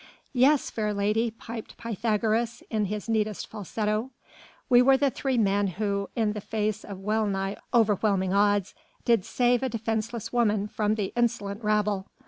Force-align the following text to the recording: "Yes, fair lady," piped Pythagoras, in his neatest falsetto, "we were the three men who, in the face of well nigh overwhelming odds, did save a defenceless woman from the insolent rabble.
"Yes, 0.33 0.71
fair 0.71 0.95
lady," 0.95 1.29
piped 1.29 1.77
Pythagoras, 1.77 2.63
in 2.71 2.85
his 2.85 3.07
neatest 3.07 3.45
falsetto, 3.45 4.09
"we 4.67 4.81
were 4.81 4.97
the 4.97 5.11
three 5.11 5.37
men 5.37 5.67
who, 5.67 6.09
in 6.15 6.33
the 6.33 6.41
face 6.41 6.83
of 6.83 6.97
well 6.99 7.27
nigh 7.27 7.55
overwhelming 7.71 8.33
odds, 8.33 8.73
did 9.05 9.23
save 9.23 9.61
a 9.61 9.69
defenceless 9.69 10.33
woman 10.33 10.67
from 10.67 10.95
the 10.95 11.13
insolent 11.15 11.63
rabble. 11.63 12.07